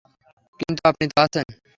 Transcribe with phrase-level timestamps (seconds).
[0.59, 1.45] কিন্তু আপনি তো আছেন।